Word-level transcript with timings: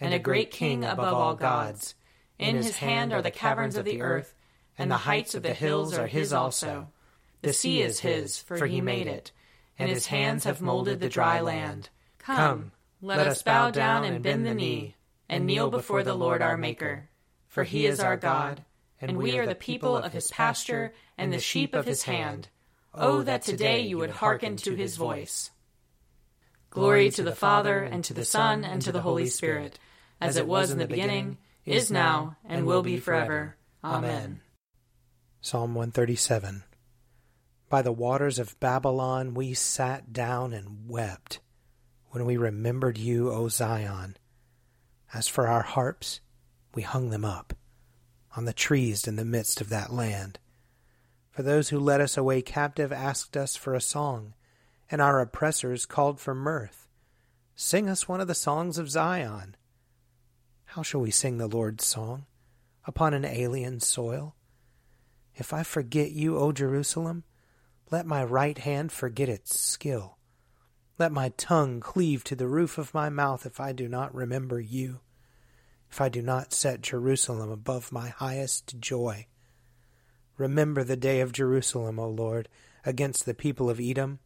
and 0.00 0.14
a 0.14 0.18
great 0.18 0.50
King 0.50 0.84
above 0.84 1.14
all 1.14 1.34
gods. 1.34 1.94
In 2.38 2.56
his 2.56 2.76
hand 2.76 3.12
are 3.12 3.22
the 3.22 3.30
caverns 3.30 3.76
of 3.76 3.84
the 3.84 4.00
earth, 4.00 4.34
and 4.76 4.90
the 4.90 4.98
heights 4.98 5.34
of 5.34 5.42
the 5.42 5.54
hills 5.54 5.96
are 5.96 6.06
his 6.06 6.32
also. 6.32 6.88
The 7.42 7.52
sea 7.52 7.82
is 7.82 8.00
his, 8.00 8.38
for 8.38 8.66
he 8.66 8.80
made 8.80 9.06
it, 9.06 9.32
and 9.78 9.88
his 9.88 10.06
hands 10.06 10.44
have 10.44 10.60
molded 10.60 11.00
the 11.00 11.08
dry 11.08 11.40
land. 11.40 11.88
Come, 12.18 12.72
let 13.00 13.26
us 13.26 13.42
bow 13.42 13.70
down 13.70 14.04
and 14.04 14.22
bend 14.22 14.46
the 14.46 14.54
knee, 14.54 14.96
and 15.28 15.46
kneel 15.46 15.70
before 15.70 16.02
the 16.02 16.14
Lord 16.14 16.42
our 16.42 16.56
Maker. 16.56 17.08
For 17.46 17.64
he 17.64 17.86
is 17.86 18.00
our 18.00 18.16
God, 18.16 18.64
and 19.00 19.16
we 19.16 19.38
are 19.38 19.46
the 19.46 19.54
people 19.54 19.96
of 19.96 20.12
his 20.12 20.30
pasture 20.30 20.92
and 21.16 21.32
the 21.32 21.38
sheep 21.38 21.74
of 21.74 21.86
his 21.86 22.04
hand. 22.04 22.48
Oh, 22.94 23.18
oh, 23.18 23.22
that 23.22 23.42
today 23.42 23.80
you 23.80 23.98
would 23.98 24.10
hearken 24.10 24.56
to 24.58 24.74
his 24.74 24.96
voice. 24.96 25.50
Glory 26.70 27.10
to 27.10 27.22
the 27.22 27.34
Father, 27.34 27.82
and 27.82 28.04
to 28.04 28.14
the 28.14 28.24
Son, 28.24 28.64
and 28.64 28.82
to 28.82 28.92
the 28.92 29.02
Holy 29.02 29.26
Spirit, 29.26 29.78
as 30.20 30.36
it 30.36 30.46
was 30.46 30.70
in 30.70 30.78
the 30.78 30.86
beginning, 30.86 31.38
is 31.64 31.90
now, 31.90 32.36
and 32.44 32.66
will 32.66 32.82
be 32.82 32.98
forever. 32.98 33.56
Amen. 33.84 34.40
Psalm 35.40 35.74
137 35.74 36.64
By 37.68 37.82
the 37.82 37.92
waters 37.92 38.38
of 38.38 38.58
Babylon 38.58 39.34
we 39.34 39.54
sat 39.54 40.12
down 40.12 40.52
and 40.52 40.88
wept 40.88 41.40
when 42.10 42.24
we 42.24 42.36
remembered 42.36 42.98
you, 42.98 43.30
O 43.30 43.48
Zion. 43.48 44.16
As 45.12 45.28
for 45.28 45.46
our 45.46 45.62
harps, 45.62 46.20
we 46.74 46.82
hung 46.82 47.10
them 47.10 47.24
up 47.24 47.54
on 48.36 48.44
the 48.44 48.52
trees 48.52 49.06
in 49.06 49.16
the 49.16 49.24
midst 49.24 49.60
of 49.60 49.68
that 49.68 49.92
land. 49.92 50.38
For 51.30 51.42
those 51.42 51.68
who 51.68 51.78
led 51.78 52.00
us 52.00 52.16
away 52.16 52.42
captive 52.42 52.92
asked 52.92 53.36
us 53.36 53.56
for 53.56 53.74
a 53.74 53.80
song, 53.80 54.34
and 54.90 55.00
our 55.00 55.20
oppressors 55.20 55.86
called 55.86 56.20
for 56.20 56.34
mirth. 56.34 56.88
Sing 57.54 57.88
us 57.88 58.08
one 58.08 58.20
of 58.20 58.28
the 58.28 58.34
songs 58.34 58.78
of 58.78 58.90
Zion. 58.90 59.56
How 60.72 60.82
shall 60.82 61.00
we 61.00 61.10
sing 61.10 61.38
the 61.38 61.46
Lord's 61.46 61.86
song 61.86 62.26
upon 62.84 63.14
an 63.14 63.24
alien 63.24 63.80
soil? 63.80 64.36
If 65.34 65.54
I 65.54 65.62
forget 65.62 66.10
you, 66.10 66.36
O 66.36 66.52
Jerusalem, 66.52 67.24
let 67.90 68.04
my 68.04 68.22
right 68.22 68.58
hand 68.58 68.92
forget 68.92 69.30
its 69.30 69.58
skill. 69.58 70.18
Let 70.98 71.10
my 71.10 71.30
tongue 71.38 71.80
cleave 71.80 72.22
to 72.24 72.36
the 72.36 72.46
roof 72.46 72.76
of 72.76 72.92
my 72.92 73.08
mouth 73.08 73.46
if 73.46 73.58
I 73.58 73.72
do 73.72 73.88
not 73.88 74.14
remember 74.14 74.60
you, 74.60 75.00
if 75.90 76.02
I 76.02 76.10
do 76.10 76.20
not 76.20 76.52
set 76.52 76.82
Jerusalem 76.82 77.50
above 77.50 77.90
my 77.90 78.10
highest 78.10 78.78
joy. 78.78 79.26
Remember 80.36 80.84
the 80.84 80.98
day 80.98 81.20
of 81.22 81.32
Jerusalem, 81.32 81.98
O 81.98 82.10
Lord, 82.10 82.46
against 82.84 83.24
the 83.24 83.32
people 83.32 83.70
of 83.70 83.80
Edom, 83.80 84.18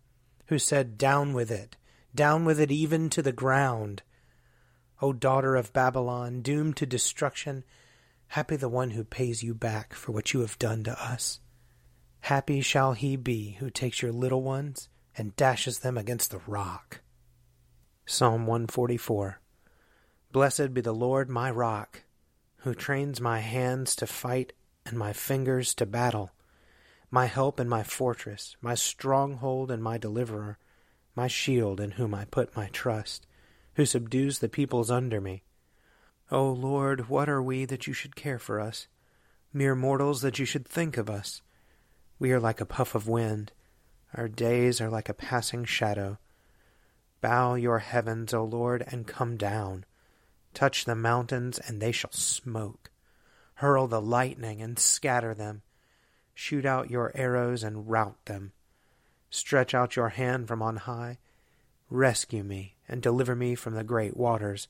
who 0.46 0.58
said, 0.58 0.98
Down 0.98 1.34
with 1.34 1.52
it, 1.52 1.76
down 2.12 2.44
with 2.44 2.58
it 2.58 2.72
even 2.72 3.08
to 3.10 3.22
the 3.22 3.32
ground. 3.32 4.02
O 5.02 5.12
daughter 5.12 5.56
of 5.56 5.72
Babylon, 5.72 6.42
doomed 6.42 6.76
to 6.76 6.86
destruction, 6.86 7.64
Happy 8.28 8.54
the 8.54 8.68
one 8.68 8.92
who 8.92 9.02
pays 9.02 9.42
you 9.42 9.52
back 9.52 9.94
for 9.94 10.12
what 10.12 10.32
you 10.32 10.40
have 10.40 10.58
done 10.60 10.84
to 10.84 10.92
us. 10.92 11.40
Happy 12.20 12.60
shall 12.60 12.92
he 12.92 13.16
be 13.16 13.56
who 13.58 13.68
takes 13.68 14.00
your 14.00 14.12
little 14.12 14.42
ones 14.42 14.88
and 15.18 15.34
dashes 15.34 15.80
them 15.80 15.98
against 15.98 16.30
the 16.30 16.40
rock. 16.46 17.00
Psalm 18.06 18.46
144 18.46 19.40
Blessed 20.30 20.72
be 20.72 20.80
the 20.80 20.94
Lord 20.94 21.28
my 21.28 21.50
rock, 21.50 22.04
who 22.58 22.72
trains 22.72 23.20
my 23.20 23.40
hands 23.40 23.96
to 23.96 24.06
fight 24.06 24.52
and 24.86 24.96
my 24.96 25.12
fingers 25.12 25.74
to 25.74 25.84
battle, 25.84 26.30
my 27.10 27.26
help 27.26 27.58
and 27.58 27.68
my 27.68 27.82
fortress, 27.82 28.56
my 28.62 28.76
stronghold 28.76 29.72
and 29.72 29.82
my 29.82 29.98
deliverer, 29.98 30.58
my 31.16 31.26
shield 31.26 31.80
in 31.80 31.92
whom 31.92 32.14
I 32.14 32.24
put 32.24 32.56
my 32.56 32.68
trust, 32.68 33.26
who 33.74 33.86
subdues 33.86 34.38
the 34.38 34.48
peoples 34.48 34.90
under 34.90 35.20
me. 35.20 35.42
O 36.30 36.50
Lord, 36.50 37.08
what 37.08 37.28
are 37.28 37.42
we 37.42 37.64
that 37.64 37.86
you 37.86 37.92
should 37.92 38.16
care 38.16 38.38
for 38.38 38.60
us? 38.60 38.86
Mere 39.52 39.74
mortals 39.74 40.22
that 40.22 40.38
you 40.38 40.44
should 40.44 40.66
think 40.66 40.96
of 40.96 41.10
us. 41.10 41.42
We 42.18 42.32
are 42.32 42.40
like 42.40 42.60
a 42.60 42.66
puff 42.66 42.94
of 42.94 43.08
wind. 43.08 43.52
Our 44.14 44.28
days 44.28 44.80
are 44.80 44.88
like 44.88 45.08
a 45.08 45.14
passing 45.14 45.64
shadow. 45.64 46.18
Bow 47.20 47.54
your 47.54 47.80
heavens, 47.80 48.34
O 48.34 48.44
Lord, 48.44 48.84
and 48.86 49.06
come 49.06 49.36
down. 49.36 49.84
Touch 50.54 50.84
the 50.84 50.94
mountains, 50.94 51.58
and 51.58 51.80
they 51.80 51.92
shall 51.92 52.12
smoke. 52.12 52.90
Hurl 53.54 53.86
the 53.86 54.00
lightning, 54.00 54.60
and 54.60 54.78
scatter 54.78 55.34
them. 55.34 55.62
Shoot 56.34 56.66
out 56.66 56.90
your 56.90 57.12
arrows, 57.14 57.62
and 57.62 57.88
rout 57.88 58.24
them. 58.26 58.52
Stretch 59.30 59.74
out 59.74 59.96
your 59.96 60.10
hand 60.10 60.48
from 60.48 60.62
on 60.62 60.76
high. 60.76 61.18
Rescue 61.92 62.42
me, 62.42 62.76
and 62.88 63.02
deliver 63.02 63.36
me 63.36 63.54
from 63.54 63.74
the 63.74 63.84
great 63.84 64.16
waters 64.16 64.66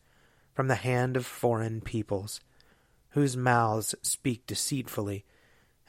from 0.53 0.67
the 0.67 0.75
hand 0.75 1.17
of 1.17 1.25
foreign 1.25 1.81
peoples, 1.81 2.41
whose 3.11 3.37
mouths 3.37 3.95
speak 4.03 4.45
deceitfully, 4.45 5.25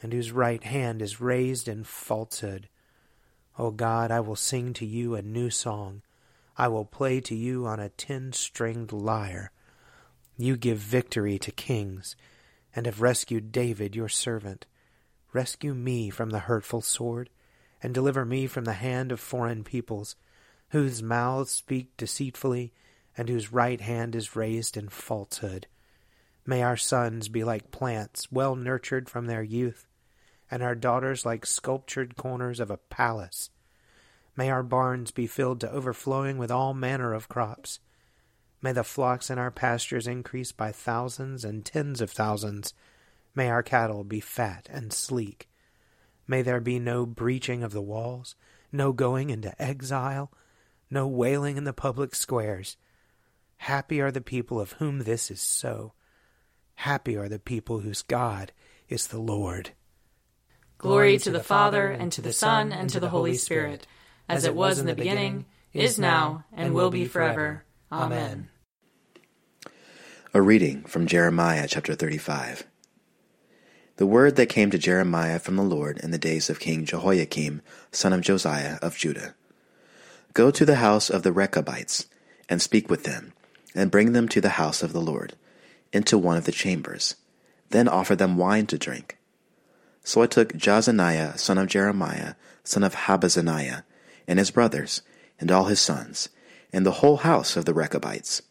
and 0.00 0.12
whose 0.12 0.30
right 0.30 0.62
hand 0.62 1.02
is 1.02 1.20
raised 1.20 1.66
in 1.66 1.82
falsehood. 1.82 2.68
O 3.58 3.72
God, 3.72 4.12
I 4.12 4.20
will 4.20 4.36
sing 4.36 4.72
to 4.74 4.86
you 4.86 5.16
a 5.16 5.22
new 5.22 5.50
song. 5.50 6.02
I 6.56 6.68
will 6.68 6.84
play 6.84 7.20
to 7.22 7.34
you 7.34 7.66
on 7.66 7.80
a 7.80 7.88
ten 7.88 8.32
stringed 8.32 8.92
lyre. 8.92 9.50
You 10.36 10.56
give 10.56 10.78
victory 10.78 11.40
to 11.40 11.50
kings, 11.50 12.14
and 12.76 12.86
have 12.86 13.02
rescued 13.02 13.50
David 13.50 13.96
your 13.96 14.08
servant. 14.08 14.66
Rescue 15.32 15.74
me 15.74 16.10
from 16.10 16.30
the 16.30 16.46
hurtful 16.46 16.80
sword, 16.80 17.28
and 17.82 17.92
deliver 17.92 18.24
me 18.24 18.46
from 18.46 18.66
the 18.66 18.74
hand 18.74 19.10
of 19.10 19.18
foreign 19.18 19.64
peoples, 19.64 20.14
whose 20.74 21.04
mouths 21.04 21.52
speak 21.52 21.96
deceitfully 21.96 22.72
and 23.16 23.28
whose 23.28 23.52
right 23.52 23.80
hand 23.80 24.16
is 24.16 24.34
raised 24.34 24.76
in 24.76 24.88
falsehood. 24.88 25.68
May 26.44 26.64
our 26.64 26.76
sons 26.76 27.28
be 27.28 27.44
like 27.44 27.70
plants 27.70 28.32
well 28.32 28.56
nurtured 28.56 29.08
from 29.08 29.26
their 29.26 29.44
youth, 29.44 29.86
and 30.50 30.64
our 30.64 30.74
daughters 30.74 31.24
like 31.24 31.46
sculptured 31.46 32.16
corners 32.16 32.58
of 32.58 32.72
a 32.72 32.76
palace. 32.76 33.50
May 34.36 34.50
our 34.50 34.64
barns 34.64 35.12
be 35.12 35.28
filled 35.28 35.60
to 35.60 35.70
overflowing 35.70 36.38
with 36.38 36.50
all 36.50 36.74
manner 36.74 37.14
of 37.14 37.28
crops. 37.28 37.78
May 38.60 38.72
the 38.72 38.82
flocks 38.82 39.30
in 39.30 39.38
our 39.38 39.52
pastures 39.52 40.08
increase 40.08 40.50
by 40.50 40.72
thousands 40.72 41.44
and 41.44 41.64
tens 41.64 42.00
of 42.00 42.10
thousands. 42.10 42.74
May 43.32 43.48
our 43.48 43.62
cattle 43.62 44.02
be 44.02 44.18
fat 44.18 44.68
and 44.72 44.92
sleek. 44.92 45.48
May 46.26 46.42
there 46.42 46.58
be 46.58 46.80
no 46.80 47.06
breaching 47.06 47.62
of 47.62 47.70
the 47.70 47.80
walls, 47.80 48.34
no 48.72 48.92
going 48.92 49.30
into 49.30 49.54
exile, 49.62 50.32
no 50.94 51.06
wailing 51.06 51.58
in 51.58 51.64
the 51.64 51.74
public 51.74 52.14
squares. 52.14 52.78
Happy 53.58 54.00
are 54.00 54.10
the 54.10 54.20
people 54.22 54.58
of 54.60 54.72
whom 54.72 55.00
this 55.00 55.30
is 55.30 55.42
so. 55.42 55.92
Happy 56.76 57.16
are 57.16 57.28
the 57.28 57.38
people 57.38 57.80
whose 57.80 58.02
God 58.02 58.52
is 58.88 59.08
the 59.08 59.20
Lord. 59.20 59.72
Glory 60.78 61.18
to 61.18 61.30
the 61.30 61.42
Father, 61.42 61.88
and 61.88 62.10
to 62.12 62.22
the 62.22 62.32
Son, 62.32 62.72
and 62.72 62.88
to 62.90 63.00
the 63.00 63.08
Holy 63.08 63.34
Spirit, 63.34 63.86
as 64.28 64.44
it 64.44 64.54
was 64.54 64.78
in 64.78 64.86
the 64.86 64.94
beginning, 64.94 65.46
is 65.72 65.98
now, 65.98 66.44
and 66.52 66.74
will 66.74 66.90
be 66.90 67.04
forever. 67.04 67.64
Amen. 67.92 68.48
A 70.32 70.42
reading 70.42 70.82
from 70.84 71.06
Jeremiah 71.06 71.66
chapter 71.68 71.94
35. 71.94 72.66
The 73.96 74.06
word 74.06 74.36
that 74.36 74.48
came 74.48 74.70
to 74.70 74.78
Jeremiah 74.78 75.38
from 75.38 75.56
the 75.56 75.62
Lord 75.62 75.98
in 75.98 76.10
the 76.10 76.18
days 76.18 76.50
of 76.50 76.58
King 76.58 76.84
Jehoiakim, 76.84 77.62
son 77.92 78.12
of 78.12 78.20
Josiah 78.20 78.78
of 78.82 78.96
Judah. 78.96 79.34
Go 80.34 80.50
to 80.50 80.66
the 80.66 80.76
house 80.76 81.10
of 81.10 81.22
the 81.22 81.30
Rechabites, 81.30 82.06
and 82.48 82.60
speak 82.60 82.90
with 82.90 83.04
them, 83.04 83.32
and 83.72 83.88
bring 83.88 84.12
them 84.12 84.28
to 84.30 84.40
the 84.40 84.58
house 84.60 84.82
of 84.82 84.92
the 84.92 85.00
Lord, 85.00 85.34
into 85.92 86.18
one 86.18 86.36
of 86.36 86.44
the 86.44 86.50
chambers. 86.50 87.14
Then 87.70 87.86
offer 87.86 88.16
them 88.16 88.36
wine 88.36 88.66
to 88.66 88.76
drink. 88.76 89.16
So 90.02 90.22
I 90.22 90.26
took 90.26 90.52
Jaazaniah, 90.52 91.38
son 91.38 91.56
of 91.56 91.68
Jeremiah, 91.68 92.34
son 92.64 92.82
of 92.82 92.94
Habazziniah, 92.94 93.84
and 94.26 94.40
his 94.40 94.50
brothers, 94.50 95.02
and 95.38 95.52
all 95.52 95.66
his 95.66 95.80
sons, 95.80 96.30
and 96.72 96.84
the 96.84 96.98
whole 96.98 97.18
house 97.18 97.56
of 97.56 97.64
the 97.64 97.72
Rechabites. 97.72 98.42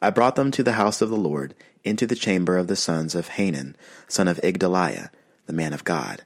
I 0.00 0.10
brought 0.10 0.34
them 0.34 0.50
to 0.50 0.64
the 0.64 0.72
house 0.72 1.00
of 1.00 1.08
the 1.08 1.16
Lord, 1.16 1.54
into 1.84 2.04
the 2.04 2.16
chamber 2.16 2.58
of 2.58 2.66
the 2.66 2.74
sons 2.74 3.14
of 3.14 3.28
Hanan, 3.28 3.76
son 4.08 4.26
of 4.26 4.40
Igdaliah, 4.42 5.10
the 5.46 5.52
man 5.52 5.72
of 5.72 5.84
God, 5.84 6.24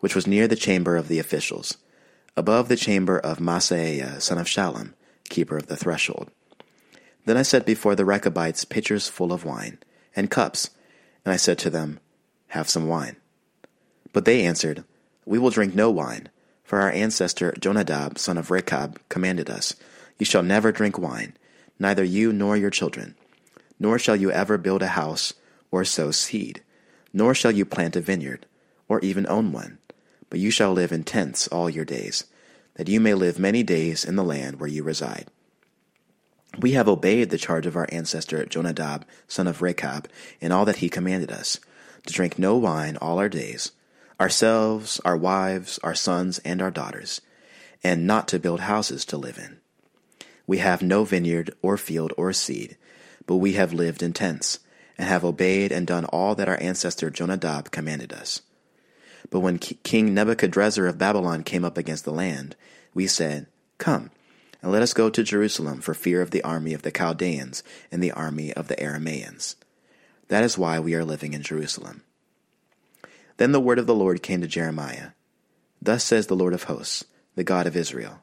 which 0.00 0.14
was 0.14 0.26
near 0.26 0.48
the 0.48 0.56
chamber 0.56 0.96
of 0.96 1.08
the 1.08 1.18
officials, 1.18 1.76
above 2.38 2.68
the 2.68 2.76
chamber 2.76 3.18
of 3.18 3.38
Maaseiah, 3.38 4.20
son 4.20 4.38
of 4.38 4.46
Shallum, 4.46 4.94
keeper 5.28 5.56
of 5.56 5.66
the 5.66 5.76
threshold. 5.76 6.30
Then 7.26 7.36
I 7.36 7.42
set 7.42 7.66
before 7.66 7.94
the 7.94 8.04
Rechabites 8.04 8.64
pitchers 8.64 9.08
full 9.08 9.32
of 9.32 9.44
wine, 9.44 9.78
and 10.16 10.30
cups, 10.30 10.70
and 11.24 11.32
I 11.32 11.36
said 11.36 11.58
to 11.58 11.70
them, 11.70 12.00
Have 12.48 12.68
some 12.68 12.88
wine. 12.88 13.16
But 14.12 14.24
they 14.24 14.44
answered, 14.44 14.84
We 15.26 15.38
will 15.38 15.50
drink 15.50 15.74
no 15.74 15.90
wine, 15.90 16.28
for 16.64 16.80
our 16.80 16.90
ancestor 16.90 17.54
Jonadab, 17.60 18.18
son 18.18 18.38
of 18.38 18.50
Rechab, 18.50 19.00
commanded 19.08 19.50
us, 19.50 19.74
You 20.18 20.24
shall 20.24 20.42
never 20.42 20.72
drink 20.72 20.98
wine, 20.98 21.36
neither 21.78 22.04
you 22.04 22.32
nor 22.32 22.56
your 22.56 22.70
children 22.70 23.14
nor 23.78 23.98
shall 23.98 24.16
you 24.16 24.30
ever 24.30 24.58
build 24.58 24.82
a 24.82 24.88
house 24.88 25.34
or 25.70 25.84
sow 25.84 26.10
seed, 26.10 26.62
nor 27.12 27.34
shall 27.34 27.52
you 27.52 27.64
plant 27.64 27.96
a 27.96 28.00
vineyard, 28.00 28.46
or 28.88 29.00
even 29.00 29.26
own 29.28 29.52
one, 29.52 29.78
but 30.30 30.38
you 30.38 30.50
shall 30.50 30.72
live 30.72 30.92
in 30.92 31.04
tents 31.04 31.48
all 31.48 31.70
your 31.70 31.84
days, 31.84 32.24
that 32.74 32.88
you 32.88 33.00
may 33.00 33.14
live 33.14 33.38
many 33.38 33.62
days 33.62 34.04
in 34.04 34.16
the 34.16 34.24
land 34.24 34.60
where 34.60 34.68
you 34.68 34.82
reside. 34.82 35.26
We 36.58 36.72
have 36.72 36.88
obeyed 36.88 37.30
the 37.30 37.38
charge 37.38 37.66
of 37.66 37.76
our 37.76 37.88
ancestor 37.90 38.44
Jonadab, 38.46 39.04
son 39.26 39.46
of 39.46 39.62
Rechab, 39.62 40.08
in 40.40 40.52
all 40.52 40.64
that 40.64 40.76
he 40.76 40.88
commanded 40.88 41.30
us, 41.30 41.60
to 42.06 42.12
drink 42.12 42.38
no 42.38 42.56
wine 42.56 42.96
all 42.96 43.18
our 43.18 43.28
days, 43.28 43.72
ourselves, 44.20 45.00
our 45.04 45.16
wives, 45.16 45.78
our 45.82 45.94
sons, 45.94 46.38
and 46.40 46.62
our 46.62 46.70
daughters, 46.70 47.20
and 47.84 48.06
not 48.06 48.26
to 48.28 48.38
build 48.38 48.60
houses 48.60 49.04
to 49.04 49.16
live 49.16 49.38
in. 49.38 49.58
We 50.46 50.58
have 50.58 50.82
no 50.82 51.04
vineyard 51.04 51.54
or 51.62 51.76
field 51.76 52.12
or 52.16 52.32
seed, 52.32 52.76
but 53.26 53.36
we 53.36 53.52
have 53.52 53.72
lived 53.72 54.02
in 54.02 54.12
tents, 54.12 54.58
and 54.96 55.06
have 55.06 55.24
obeyed 55.24 55.70
and 55.70 55.86
done 55.86 56.06
all 56.06 56.34
that 56.34 56.48
our 56.48 56.60
ancestor 56.60 57.10
Jonadab 57.10 57.70
commanded 57.70 58.12
us. 58.12 58.40
But 59.30 59.40
when 59.40 59.58
King 59.58 60.14
Nebuchadrezzar 60.14 60.86
of 60.86 60.98
Babylon 60.98 61.42
came 61.42 61.64
up 61.64 61.76
against 61.78 62.04
the 62.04 62.12
land, 62.12 62.56
we 62.94 63.06
said, 63.06 63.46
Come, 63.78 64.10
and 64.62 64.72
let 64.72 64.82
us 64.82 64.94
go 64.94 65.10
to 65.10 65.22
Jerusalem 65.22 65.80
for 65.80 65.94
fear 65.94 66.20
of 66.22 66.30
the 66.30 66.42
army 66.42 66.74
of 66.74 66.82
the 66.82 66.90
Chaldeans 66.90 67.62
and 67.92 68.02
the 68.02 68.12
army 68.12 68.52
of 68.52 68.68
the 68.68 68.76
Aramaeans. 68.76 69.56
That 70.28 70.44
is 70.44 70.58
why 70.58 70.78
we 70.78 70.94
are 70.94 71.04
living 71.04 71.32
in 71.32 71.42
Jerusalem. 71.42 72.02
Then 73.36 73.52
the 73.52 73.60
word 73.60 73.78
of 73.78 73.86
the 73.86 73.94
Lord 73.94 74.22
came 74.22 74.40
to 74.40 74.48
Jeremiah 74.48 75.10
Thus 75.80 76.02
says 76.02 76.26
the 76.26 76.36
Lord 76.36 76.54
of 76.54 76.64
hosts, 76.64 77.04
the 77.36 77.44
God 77.44 77.66
of 77.66 77.76
Israel 77.76 78.20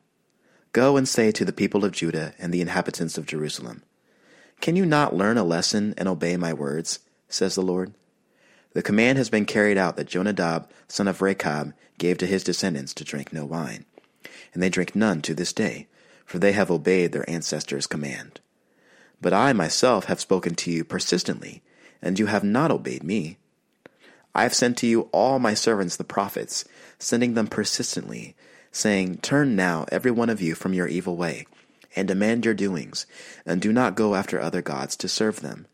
Go 0.74 0.98
and 0.98 1.07
say 1.07 1.31
to 1.31 1.45
the 1.45 1.53
people 1.53 1.86
of 1.86 1.94
Judah 1.94 2.33
and 2.38 2.53
the 2.53 2.62
inhabitants 2.62 3.18
of 3.18 3.25
Jerusalem, 3.25 3.81
can 4.62 4.75
you 4.75 4.86
not 4.86 5.15
learn 5.15 5.38
a 5.38 5.44
lesson 5.44 5.94
and 5.98 6.07
obey 6.07 6.38
my 6.38 6.53
words? 6.53 7.00
says 7.30 7.56
the 7.56 7.62
Lord. 7.62 7.94
The 8.75 8.83
command 8.83 9.18
has 9.18 9.30
been 9.30 9.45
carried 9.45 9.77
out 9.77 9.95
that 9.95 10.10
Jonadab, 10.10 10.69
son 10.89 11.07
of 11.07 11.22
Rechab, 11.22 11.74
gave 11.98 12.18
to 12.18 12.27
his 12.27 12.44
descendants 12.44 12.94
to 12.95 13.06
drink 13.06 13.31
no 13.31 13.45
wine. 13.45 13.86
And 14.54 14.62
they 14.62 14.68
drink 14.68 14.94
none 14.94 15.22
to 15.22 15.33
this 15.33 15.54
day, 15.54 15.88
for 16.25 16.39
they 16.39 16.51
have 16.51 16.69
obeyed 16.69 17.13
their 17.13 17.30
ancestors' 17.30 17.88
command. 17.88 18.42
But 19.22 19.31
I 19.31 19.54
myself 19.54 20.06
have 20.06 20.19
spoken 20.19 20.56
to 20.56 20.72
you 20.72 20.83
persistently, 20.83 21.63
and 22.01 22.19
you 22.19 22.25
have 22.25 22.44
not 22.44 22.69
obeyed 22.69 23.01
me. 23.01 23.38
I 24.36 24.44
have 24.44 24.54
sent 24.54 24.77
to 24.80 24.88
you 24.88 25.04
all 25.13 25.39
my 25.39 25.54
servants 25.54 25.95
the 25.95 26.04
prophets, 26.04 26.66
sending 27.00 27.33
them 27.33 27.48
persistently, 27.48 28.36
saying, 28.74 29.19
Turn 29.19 29.56
now 29.56 29.86
every 29.89 30.12
one 30.12 30.30
of 30.30 30.42
you 30.42 30.54
from 30.54 30.74
your 30.74 30.89
evil 30.89 31.16
way 31.16 31.48
and 31.95 32.12
amend 32.12 32.44
your 32.44 32.54
doings, 32.54 33.06
and 33.45 33.62
do 33.62 33.72
not 33.72 33.95
go 33.95 34.16
after 34.16 34.38
other 34.38 34.62
gods 34.62 34.98
to 34.98 35.07
serve 35.07 35.39
them. 35.39 35.66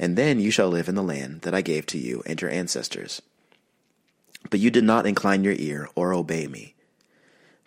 And 0.00 0.16
then 0.16 0.40
you 0.40 0.50
shall 0.50 0.70
live 0.70 0.88
in 0.88 0.94
the 0.94 1.02
land 1.02 1.42
that 1.42 1.54
I 1.54 1.60
gave 1.60 1.84
to 1.86 1.98
you 1.98 2.22
and 2.24 2.40
your 2.40 2.50
ancestors. 2.50 3.20
But 4.48 4.58
you 4.58 4.70
did 4.70 4.82
not 4.82 5.06
incline 5.06 5.44
your 5.44 5.54
ear 5.58 5.90
or 5.94 6.14
obey 6.14 6.46
me. 6.46 6.74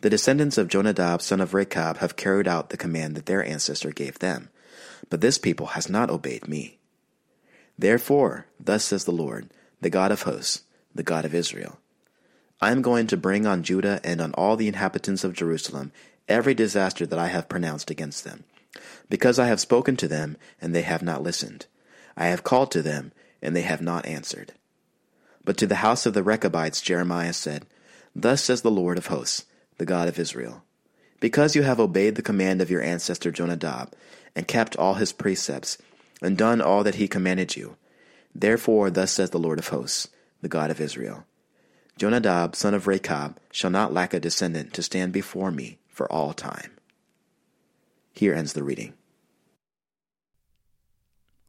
The 0.02 0.10
descendants 0.10 0.58
of 0.58 0.68
Jonadab 0.68 1.22
son 1.22 1.40
of 1.40 1.54
Rechab 1.54 1.98
have 1.98 2.16
carried 2.16 2.48
out 2.48 2.72
the 2.72 2.76
command 2.76 3.16
that 3.16 3.28
their 3.28 3.46
ancestor 3.46 3.92
gave 3.92 4.18
them, 4.18 4.50
but 5.12 5.22
this 5.22 5.38
people 5.38 5.68
has 5.68 5.88
not 5.88 6.10
obeyed 6.10 6.48
me. 6.48 6.80
Therefore, 7.78 8.48
thus 8.60 8.84
says 8.84 9.06
the 9.06 9.12
Lord, 9.12 9.52
the 9.80 9.92
God 9.92 10.12
of 10.12 10.24
hosts, 10.24 10.64
the 10.94 11.04
God 11.04 11.26
of 11.26 11.36
Israel 11.36 11.78
I 12.60 12.72
am 12.72 12.82
going 12.82 13.06
to 13.08 13.18
bring 13.18 13.46
on 13.46 13.62
Judah 13.62 14.02
and 14.04 14.20
on 14.20 14.34
all 14.34 14.56
the 14.56 14.68
inhabitants 14.68 15.24
of 15.24 15.34
Jerusalem 15.34 15.92
every 16.28 16.56
disaster 16.56 17.06
that 17.06 17.20
I 17.20 17.28
have 17.28 17.48
pronounced 17.48 17.92
against 17.92 18.24
them. 18.24 18.44
Because 19.08 19.38
I 19.38 19.48
have 19.48 19.60
spoken 19.60 19.96
to 19.98 20.08
them, 20.08 20.36
and 20.60 20.74
they 20.74 20.82
have 20.82 21.04
not 21.04 21.22
listened. 21.22 21.68
I 22.16 22.28
have 22.28 22.44
called 22.44 22.72
to 22.72 22.82
them, 22.82 23.12
and 23.42 23.56
they 23.56 23.62
have 23.62 23.82
not 23.82 24.06
answered. 24.06 24.54
But 25.44 25.58
to 25.58 25.68
the 25.68 25.76
house 25.76 26.06
of 26.06 26.14
the 26.14 26.24
Rechabites 26.24 26.82
Jeremiah 26.82 27.34
said, 27.34 27.66
Thus 28.16 28.44
says 28.44 28.62
the 28.62 28.72
Lord 28.72 28.98
of 28.98 29.08
hosts, 29.08 29.46
the 29.78 29.86
God 29.86 30.08
of 30.08 30.20
Israel 30.20 30.64
Because 31.20 31.56
you 31.56 31.64
have 31.64 31.80
obeyed 31.80 32.16
the 32.16 32.22
command 32.22 32.62
of 32.62 32.70
your 32.70 32.82
ancestor 32.82 33.32
Jonadab, 33.32 33.94
and 34.36 34.48
kept 34.48 34.76
all 34.78 34.96
his 34.96 35.14
precepts, 35.14 35.78
and 36.22 36.38
done 36.38 36.62
all 36.62 36.84
that 36.84 36.96
he 36.96 37.08
commanded 37.08 37.56
you, 37.56 37.76
therefore 38.34 38.90
thus 38.90 39.12
says 39.12 39.32
the 39.32 39.40
Lord 39.40 39.60
of 39.60 39.68
hosts, 39.68 40.08
the 40.42 40.50
God 40.50 40.72
of 40.72 40.82
Israel 40.82 41.26
Jonadab, 41.98 42.56
son 42.56 42.74
of 42.74 42.88
Rechab, 42.88 43.38
shall 43.52 43.70
not 43.70 43.94
lack 43.94 44.14
a 44.14 44.20
descendant 44.20 44.74
to 44.74 44.82
stand 44.82 45.14
before 45.14 45.52
me 45.52 45.78
for 45.88 46.12
all 46.12 46.34
time. 46.34 46.72
Here 48.14 48.34
ends 48.34 48.54
the 48.54 48.64
reading. 48.64 48.94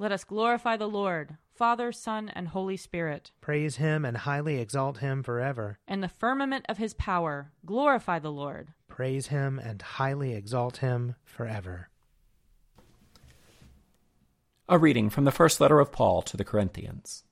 Let 0.00 0.12
us 0.12 0.24
glorify 0.24 0.78
the 0.78 0.88
Lord, 0.88 1.36
Father, 1.52 1.92
Son, 1.92 2.30
and 2.30 2.48
Holy 2.48 2.78
Spirit. 2.78 3.32
Praise 3.42 3.76
him 3.76 4.06
and 4.06 4.16
highly 4.16 4.58
exalt 4.58 4.96
him 4.96 5.22
forever. 5.22 5.78
In 5.86 6.00
the 6.00 6.08
firmament 6.08 6.64
of 6.70 6.78
his 6.78 6.94
power, 6.94 7.52
glorify 7.66 8.18
the 8.18 8.32
Lord. 8.32 8.68
Praise 8.88 9.26
him 9.26 9.58
and 9.58 9.82
highly 9.82 10.32
exalt 10.32 10.78
him 10.78 11.16
forever. 11.26 11.90
A 14.70 14.78
reading 14.78 15.10
from 15.10 15.26
the 15.26 15.30
first 15.30 15.60
letter 15.60 15.80
of 15.80 15.92
Paul 15.92 16.22
to 16.22 16.36
the 16.38 16.44
Corinthians. 16.44 17.24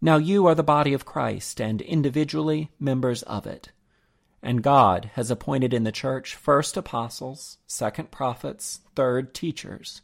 Now 0.00 0.16
you 0.16 0.46
are 0.46 0.54
the 0.54 0.62
body 0.62 0.94
of 0.94 1.04
Christ, 1.04 1.60
and 1.60 1.82
individually 1.82 2.70
members 2.80 3.22
of 3.24 3.46
it. 3.46 3.70
And 4.42 4.62
God 4.62 5.10
has 5.12 5.30
appointed 5.30 5.74
in 5.74 5.84
the 5.84 5.92
church 5.92 6.34
first 6.34 6.78
apostles, 6.78 7.58
second 7.66 8.10
prophets, 8.10 8.80
third 8.94 9.34
teachers, 9.34 10.00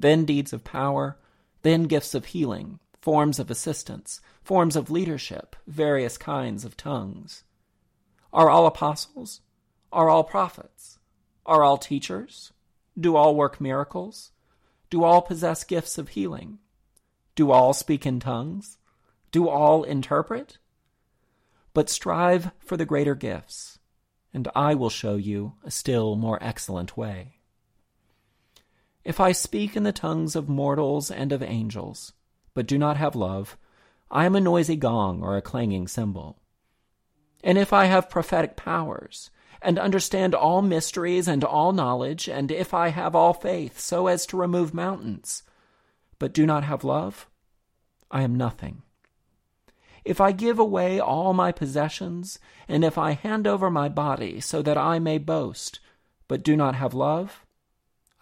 then 0.00 0.24
deeds 0.24 0.52
of 0.52 0.64
power, 0.64 1.18
then 1.62 1.84
gifts 1.84 2.14
of 2.14 2.26
healing, 2.26 2.78
forms 3.00 3.38
of 3.38 3.50
assistance, 3.50 4.20
forms 4.42 4.76
of 4.76 4.90
leadership, 4.90 5.56
various 5.66 6.16
kinds 6.16 6.64
of 6.64 6.76
tongues. 6.76 7.44
Are 8.32 8.48
all 8.48 8.66
apostles? 8.66 9.40
Are 9.92 10.08
all 10.08 10.24
prophets? 10.24 10.98
Are 11.44 11.62
all 11.62 11.78
teachers? 11.78 12.52
Do 12.98 13.16
all 13.16 13.34
work 13.34 13.60
miracles? 13.60 14.32
Do 14.88 15.04
all 15.04 15.22
possess 15.22 15.64
gifts 15.64 15.98
of 15.98 16.10
healing? 16.10 16.58
Do 17.34 17.50
all 17.50 17.72
speak 17.72 18.06
in 18.06 18.20
tongues? 18.20 18.78
Do 19.32 19.48
all 19.48 19.84
interpret? 19.84 20.58
But 21.72 21.88
strive 21.88 22.50
for 22.58 22.76
the 22.76 22.84
greater 22.84 23.14
gifts, 23.14 23.78
and 24.34 24.48
I 24.54 24.74
will 24.74 24.90
show 24.90 25.16
you 25.16 25.54
a 25.64 25.70
still 25.70 26.16
more 26.16 26.38
excellent 26.42 26.96
way. 26.96 27.39
If 29.10 29.18
I 29.18 29.32
speak 29.32 29.74
in 29.74 29.82
the 29.82 29.90
tongues 29.90 30.36
of 30.36 30.48
mortals 30.48 31.10
and 31.10 31.32
of 31.32 31.42
angels, 31.42 32.12
but 32.54 32.68
do 32.68 32.78
not 32.78 32.96
have 32.96 33.16
love, 33.16 33.58
I 34.08 34.24
am 34.24 34.36
a 34.36 34.40
noisy 34.40 34.76
gong 34.76 35.20
or 35.20 35.36
a 35.36 35.42
clanging 35.42 35.88
cymbal. 35.88 36.38
And 37.42 37.58
if 37.58 37.72
I 37.72 37.86
have 37.86 38.08
prophetic 38.08 38.54
powers, 38.54 39.32
and 39.60 39.80
understand 39.80 40.32
all 40.32 40.62
mysteries 40.62 41.26
and 41.26 41.42
all 41.42 41.72
knowledge, 41.72 42.28
and 42.28 42.52
if 42.52 42.72
I 42.72 42.90
have 42.90 43.16
all 43.16 43.34
faith 43.34 43.80
so 43.80 44.06
as 44.06 44.26
to 44.26 44.36
remove 44.36 44.72
mountains, 44.72 45.42
but 46.20 46.32
do 46.32 46.46
not 46.46 46.62
have 46.62 46.84
love, 46.84 47.28
I 48.12 48.22
am 48.22 48.36
nothing. 48.36 48.82
If 50.04 50.20
I 50.20 50.30
give 50.30 50.60
away 50.60 51.00
all 51.00 51.34
my 51.34 51.50
possessions, 51.50 52.38
and 52.68 52.84
if 52.84 52.96
I 52.96 53.14
hand 53.14 53.48
over 53.48 53.72
my 53.72 53.88
body 53.88 54.40
so 54.40 54.62
that 54.62 54.78
I 54.78 55.00
may 55.00 55.18
boast, 55.18 55.80
but 56.28 56.44
do 56.44 56.54
not 56.56 56.76
have 56.76 56.94
love, 56.94 57.44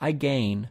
I 0.00 0.12
gain 0.12 0.71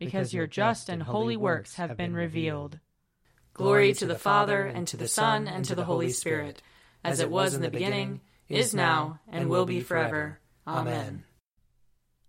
because 0.00 0.34
your 0.34 0.48
just 0.48 0.88
and 0.88 1.02
holy 1.02 1.36
works 1.36 1.76
have 1.76 1.96
been 1.96 2.14
revealed. 2.14 2.80
Glory 3.52 3.92
to 3.92 4.06
the 4.06 4.18
Father, 4.18 4.62
and 4.62 4.88
to 4.88 4.96
the 4.96 5.06
Son, 5.06 5.46
and 5.46 5.64
to 5.66 5.74
the 5.74 5.84
Holy 5.84 6.10
Spirit, 6.10 6.62
as 7.04 7.20
it 7.20 7.30
was 7.30 7.54
in 7.54 7.60
the 7.60 7.70
beginning, 7.70 8.22
is 8.48 8.74
now, 8.74 9.20
and 9.28 9.48
will 9.48 9.66
be 9.66 9.80
forever. 9.80 10.40
Amen. 10.66 11.24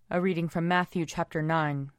A 0.09 0.19
reading 0.19 0.49
from 0.49 0.67
Matthew 0.67 1.05
chapter 1.05 1.41
9. 1.41 1.91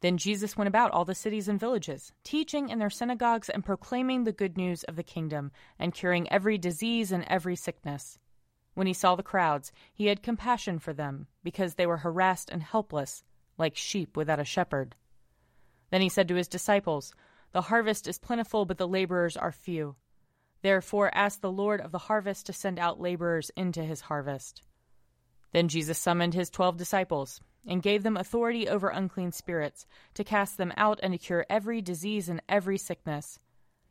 Then 0.00 0.18
Jesus 0.18 0.56
went 0.56 0.68
about 0.68 0.90
all 0.90 1.04
the 1.04 1.14
cities 1.14 1.46
and 1.46 1.60
villages, 1.60 2.12
teaching 2.24 2.68
in 2.68 2.80
their 2.80 2.90
synagogues 2.90 3.48
and 3.48 3.64
proclaiming 3.64 4.24
the 4.24 4.32
good 4.32 4.56
news 4.56 4.82
of 4.84 4.96
the 4.96 5.04
kingdom, 5.04 5.52
and 5.78 5.94
curing 5.94 6.30
every 6.30 6.58
disease 6.58 7.12
and 7.12 7.24
every 7.28 7.54
sickness. 7.54 8.18
When 8.74 8.88
he 8.88 8.92
saw 8.92 9.14
the 9.14 9.22
crowds, 9.22 9.70
he 9.94 10.06
had 10.06 10.22
compassion 10.22 10.80
for 10.80 10.92
them, 10.92 11.28
because 11.44 11.74
they 11.74 11.86
were 11.86 11.98
harassed 11.98 12.50
and 12.50 12.62
helpless, 12.62 13.22
like 13.58 13.76
sheep 13.76 14.16
without 14.16 14.40
a 14.40 14.44
shepherd. 14.44 14.94
Then 15.90 16.00
he 16.00 16.08
said 16.08 16.28
to 16.28 16.34
his 16.34 16.48
disciples, 16.48 17.14
The 17.52 17.62
harvest 17.62 18.06
is 18.06 18.18
plentiful, 18.18 18.64
but 18.64 18.78
the 18.78 18.88
laborers 18.88 19.36
are 19.36 19.52
few. 19.52 19.96
Therefore 20.62 21.14
ask 21.14 21.40
the 21.40 21.50
Lord 21.52 21.80
of 21.80 21.92
the 21.92 21.98
harvest 21.98 22.46
to 22.46 22.52
send 22.52 22.78
out 22.78 23.00
laborers 23.00 23.50
into 23.56 23.82
his 23.82 24.02
harvest. 24.02 24.62
Then 25.52 25.68
Jesus 25.68 25.98
summoned 25.98 26.34
his 26.34 26.50
twelve 26.50 26.76
disciples 26.76 27.40
and 27.66 27.82
gave 27.82 28.02
them 28.02 28.16
authority 28.16 28.68
over 28.68 28.88
unclean 28.88 29.32
spirits, 29.32 29.86
to 30.14 30.24
cast 30.24 30.56
them 30.56 30.72
out 30.76 31.00
and 31.02 31.12
to 31.12 31.18
cure 31.18 31.46
every 31.50 31.82
disease 31.82 32.28
and 32.28 32.40
every 32.48 32.78
sickness. 32.78 33.38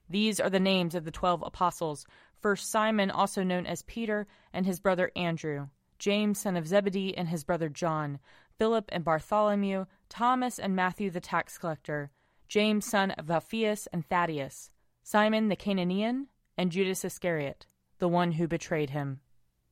These 0.10 0.40
are 0.40 0.50
the 0.50 0.60
names 0.60 0.96
of 0.96 1.04
the 1.04 1.12
twelve 1.12 1.44
apostles 1.46 2.06
first 2.42 2.70
Simon, 2.70 3.10
also 3.10 3.44
known 3.44 3.66
as 3.66 3.82
Peter, 3.82 4.28
and 4.54 4.66
his 4.66 4.80
brother 4.80 5.12
Andrew, 5.16 5.70
James, 5.98 6.40
son 6.40 6.56
of 6.56 6.68
Zebedee, 6.68 7.18
and 7.18 7.28
his 7.28 7.44
brother 7.44 7.70
John, 7.70 8.20
Philip 8.58 8.90
and 8.90 9.04
Bartholomew, 9.04 9.86
Thomas 10.10 10.60
and 10.60 10.76
Matthew 10.76 11.10
the 11.10 11.20
tax 11.20 11.58
collector, 11.58 12.12
James, 12.48 12.86
son 12.86 13.12
of 13.12 13.30
Alphaeus 13.30 13.88
and 13.92 14.06
Thaddeus, 14.08 14.70
Simon 15.04 15.50
the 15.50 15.56
Cananean, 15.56 16.28
and 16.58 16.72
Judas 16.72 17.04
Iscariot, 17.04 17.66
the 18.00 18.08
one 18.08 18.34
who 18.34 18.48
betrayed 18.48 18.92
him. 18.92 19.20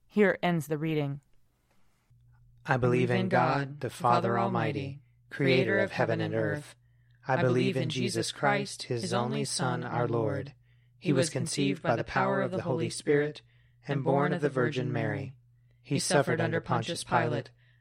Here 0.08 0.38
ends 0.44 0.68
the 0.68 0.78
reading. 0.78 1.22
I 2.66 2.78
believe 2.78 3.12
in 3.12 3.30
God, 3.30 3.82
the 3.82 3.90
Father 3.90 4.40
Almighty, 4.40 5.02
creator 5.30 5.80
of 5.80 5.92
heaven 5.92 6.22
and 6.22 6.34
earth. 6.34 6.76
I 7.28 7.42
believe 7.42 7.78
in 7.78 7.90
Jesus 7.90 8.32
Christ, 8.32 8.84
his 8.84 9.14
only 9.14 9.46
Son, 9.46 9.84
our 9.84 10.08
Lord. 10.08 10.54
He 11.00 11.14
was 11.14 11.30
conceived 11.30 11.82
by 11.82 11.96
the 11.96 12.04
power 12.04 12.42
of 12.42 12.52
the 12.52 12.62
Holy 12.62 12.90
Spirit 12.90 13.42
and 13.88 14.04
born 14.04 14.34
of 14.34 14.42
the 14.42 14.50
Virgin 14.50 14.92
Mary. 14.92 15.34
He 15.82 16.00
suffered 16.00 16.40
under 16.40 16.62
Pontius 16.62 17.04
Pilate, 17.04 17.50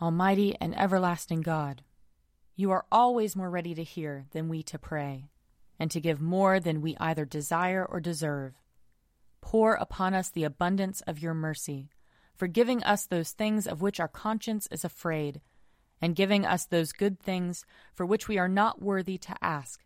Almighty 0.00 0.54
and 0.60 0.78
everlasting 0.78 1.40
God, 1.40 1.82
you 2.54 2.70
are 2.70 2.84
always 2.92 3.34
more 3.34 3.48
ready 3.48 3.74
to 3.74 3.82
hear 3.82 4.26
than 4.32 4.46
we 4.46 4.62
to 4.64 4.78
pray, 4.78 5.30
and 5.78 5.90
to 5.90 6.02
give 6.02 6.20
more 6.20 6.60
than 6.60 6.82
we 6.82 6.98
either 7.00 7.24
desire 7.24 7.82
or 7.82 7.98
deserve. 7.98 8.52
Pour 9.40 9.72
upon 9.72 10.12
us 10.12 10.28
the 10.28 10.44
abundance 10.44 11.00
of 11.06 11.20
your 11.20 11.32
mercy, 11.32 11.88
forgiving 12.34 12.82
us 12.82 13.06
those 13.06 13.30
things 13.30 13.66
of 13.66 13.80
which 13.80 13.98
our 13.98 14.08
conscience 14.08 14.68
is 14.70 14.84
afraid, 14.84 15.40
and 16.02 16.14
giving 16.14 16.44
us 16.44 16.66
those 16.66 16.92
good 16.92 17.18
things 17.18 17.64
for 17.94 18.04
which 18.04 18.28
we 18.28 18.36
are 18.36 18.48
not 18.48 18.82
worthy 18.82 19.16
to 19.16 19.34
ask, 19.40 19.82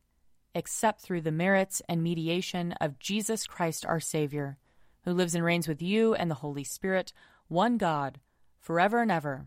except 0.56 1.02
through 1.02 1.20
the 1.20 1.30
merits 1.30 1.82
and 1.88 2.02
mediation 2.02 2.72
of 2.80 2.98
Jesus 2.98 3.46
Christ 3.46 3.86
our 3.86 4.00
Savior, 4.00 4.58
who 5.04 5.12
lives 5.12 5.36
and 5.36 5.44
reigns 5.44 5.68
with 5.68 5.80
you 5.80 6.14
and 6.14 6.28
the 6.28 6.36
Holy 6.36 6.64
Spirit, 6.64 7.12
one 7.46 7.78
God, 7.78 8.18
forever 8.58 9.02
and 9.02 9.12
ever. 9.12 9.46